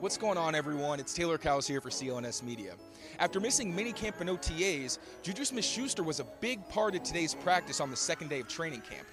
What's 0.00 0.16
going 0.16 0.38
on, 0.38 0.54
everyone? 0.54 0.98
It's 0.98 1.12
Taylor 1.12 1.36
Kyles 1.36 1.66
here 1.66 1.78
for 1.82 1.90
CLNS 1.90 2.42
Media. 2.42 2.72
After 3.18 3.38
missing 3.38 3.70
minicamp 3.70 4.18
and 4.22 4.30
OTAs, 4.30 4.96
Juju 5.22 5.44
Smith-Schuster 5.44 6.02
was 6.02 6.20
a 6.20 6.26
big 6.40 6.66
part 6.70 6.94
of 6.94 7.02
today's 7.02 7.34
practice 7.34 7.82
on 7.82 7.90
the 7.90 7.96
second 7.96 8.28
day 8.28 8.40
of 8.40 8.48
training 8.48 8.80
camp. 8.80 9.06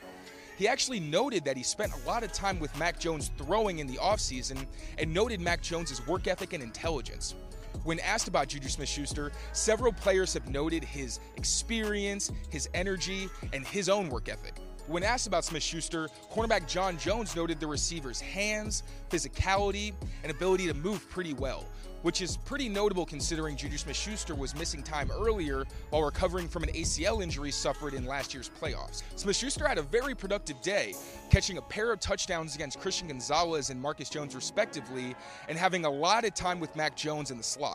He 0.58 0.66
actually 0.66 1.02
noted 1.02 1.44
that 1.44 1.58
he 1.58 1.64
spent 1.64 1.92
a 1.92 2.08
lot 2.08 2.24
of 2.24 2.32
time 2.32 2.58
with 2.58 2.74
Mac 2.78 3.00
Jones 3.00 3.32
throwing 3.38 3.80
in 3.80 3.88
the 3.88 3.98
offseason 3.98 4.66
and 4.98 5.14
noted 5.14 5.42
Mac 5.42 5.62
Jones' 5.62 6.08
work 6.08 6.26
ethic 6.26 6.54
and 6.54 6.64
intelligence. 6.64 7.36
When 7.84 8.00
asked 8.00 8.28
about 8.28 8.48
Juju 8.50 8.70
Smith 8.70 8.90
Schuster, 8.90 9.32
several 9.54 9.94
players 9.94 10.34
have 10.34 10.50
noted 10.50 10.84
his 10.84 11.20
experience, 11.36 12.32
his 12.50 12.70
energy, 12.74 13.30
and 13.54 13.66
his 13.66 13.90
own 13.90 14.10
work 14.10 14.30
ethic. 14.30 14.56
When 14.88 15.04
asked 15.04 15.28
about 15.28 15.44
Smith 15.44 15.64
Schuster, 15.64 16.08
cornerback 16.32 16.66
John 16.66 16.98
Jones 16.98 17.36
noted 17.36 17.60
the 17.60 17.68
receiver's 17.68 18.22
hands, 18.22 18.84
physicality, 19.10 19.94
and 20.24 20.32
ability 20.32 20.68
to 20.68 20.74
move 20.74 21.10
pretty 21.10 21.34
well, 21.34 21.66
which 22.04 22.22
is 22.22 22.38
pretty 22.38 22.70
notable 22.70 23.06
considering 23.06 23.58
Juju 23.58 23.78
Smith 23.78 23.98
Schuster 23.98 24.34
was 24.34 24.56
missing 24.56 24.82
time 24.82 25.12
earlier 25.12 25.66
while 25.90 26.04
recovering 26.04 26.48
from 26.48 26.64
an 26.64 26.70
ACL 26.70 27.22
injury 27.22 27.52
suffered 27.52 27.96
in 27.96 28.06
last 28.06 28.34
year's 28.34 28.50
playoffs. 28.50 29.04
Smith 29.18 29.36
Schuster 29.36 29.68
had 29.68 29.78
a 29.78 29.82
very 29.82 30.16
productive 30.16 30.62
day, 30.62 30.94
catching 31.30 31.58
a 31.58 31.62
pair 31.62 31.92
of 31.92 32.00
touchdowns 32.00 32.56
against 32.56 32.80
Christian 32.80 33.10
Gonzalez 33.10 33.72
and 33.72 33.82
Marcus 33.82 34.10
Jones, 34.10 34.36
respectively, 34.36 35.16
and 35.50 35.58
having 35.58 35.84
a 35.84 35.90
lot 35.90 36.24
of 36.24 36.34
time 36.34 36.62
with 36.62 36.74
Mac 36.78 36.96
Jones 36.96 37.30
in 37.30 37.38
the 37.38 37.44
slot. 37.44 37.67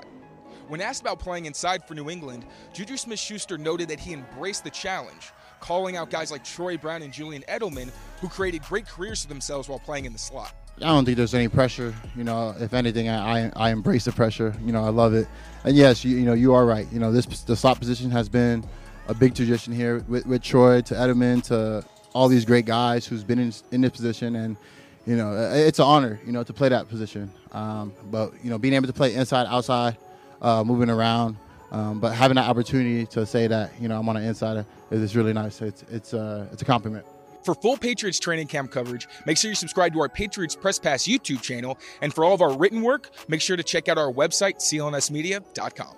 When 0.68 0.80
asked 0.80 1.02
about 1.02 1.18
playing 1.18 1.46
inside 1.46 1.86
for 1.86 1.94
New 1.94 2.08
England, 2.08 2.46
Juju 2.72 2.96
Smith 2.96 3.18
Schuster 3.18 3.58
noted 3.58 3.88
that 3.88 4.00
he 4.00 4.12
embraced 4.12 4.64
the 4.64 4.70
challenge, 4.70 5.32
calling 5.60 5.96
out 5.96 6.10
guys 6.10 6.30
like 6.30 6.44
Troy 6.44 6.78
Brown 6.78 7.02
and 7.02 7.12
Julian 7.12 7.42
Edelman, 7.48 7.90
who 8.20 8.28
created 8.28 8.62
great 8.62 8.86
careers 8.86 9.22
for 9.22 9.28
themselves 9.28 9.68
while 9.68 9.78
playing 9.78 10.06
in 10.06 10.12
the 10.12 10.18
slot. 10.18 10.54
I 10.78 10.86
don't 10.86 11.04
think 11.04 11.16
there's 11.16 11.34
any 11.34 11.48
pressure. 11.48 11.94
You 12.16 12.24
know, 12.24 12.54
if 12.58 12.72
anything, 12.72 13.08
I, 13.08 13.48
I, 13.48 13.52
I 13.56 13.70
embrace 13.70 14.06
the 14.06 14.12
pressure. 14.12 14.54
You 14.64 14.72
know, 14.72 14.82
I 14.82 14.88
love 14.88 15.12
it. 15.12 15.28
And 15.64 15.76
yes, 15.76 16.04
you, 16.04 16.16
you 16.16 16.24
know, 16.24 16.32
you 16.32 16.54
are 16.54 16.64
right. 16.64 16.86
You 16.90 16.98
know, 16.98 17.12
this 17.12 17.26
the 17.42 17.54
slot 17.54 17.78
position 17.78 18.10
has 18.10 18.28
been 18.28 18.64
a 19.08 19.14
big 19.14 19.34
tradition 19.34 19.72
here 19.72 20.02
with, 20.08 20.26
with 20.26 20.42
Troy 20.42 20.80
to 20.82 20.94
Edelman 20.94 21.42
to 21.44 21.84
all 22.14 22.28
these 22.28 22.44
great 22.44 22.64
guys 22.64 23.06
who's 23.06 23.24
been 23.24 23.38
in, 23.38 23.52
in 23.70 23.82
this 23.82 23.90
position 23.90 24.36
and 24.36 24.56
you 25.06 25.16
know 25.16 25.50
it's 25.52 25.78
an 25.78 25.84
honor 25.84 26.20
you 26.24 26.32
know 26.32 26.42
to 26.42 26.52
play 26.52 26.68
that 26.68 26.88
position 26.88 27.30
um, 27.52 27.92
but 28.10 28.32
you 28.42 28.50
know 28.50 28.58
being 28.58 28.74
able 28.74 28.86
to 28.86 28.92
play 28.92 29.14
inside 29.14 29.46
outside 29.48 29.96
uh, 30.40 30.62
moving 30.64 30.90
around 30.90 31.36
um, 31.70 32.00
but 32.00 32.12
having 32.12 32.34
that 32.34 32.48
opportunity 32.48 33.06
to 33.06 33.24
say 33.24 33.46
that 33.46 33.72
you 33.80 33.88
know 33.88 33.98
I'm 33.98 34.08
on 34.08 34.16
the 34.16 34.22
inside 34.22 34.64
is 34.90 35.16
really 35.16 35.32
nice 35.32 35.60
it's 35.60 35.82
it's 35.90 36.14
uh, 36.14 36.46
it's 36.52 36.62
a 36.62 36.64
compliment 36.64 37.04
for 37.44 37.54
full 37.54 37.76
Patriots 37.76 38.18
training 38.18 38.46
camp 38.46 38.70
coverage, 38.70 39.08
make 39.26 39.36
sure 39.36 39.50
you 39.50 39.54
subscribe 39.54 39.92
to 39.94 40.00
our 40.00 40.08
Patriots 40.08 40.54
Press 40.54 40.78
Pass 40.78 41.04
YouTube 41.04 41.42
channel. 41.42 41.78
And 42.00 42.14
for 42.14 42.24
all 42.24 42.34
of 42.34 42.40
our 42.40 42.56
written 42.56 42.82
work, 42.82 43.10
make 43.28 43.40
sure 43.40 43.56
to 43.56 43.62
check 43.62 43.88
out 43.88 43.98
our 43.98 44.12
website, 44.12 44.56
clnsmedia.com. 44.58 45.96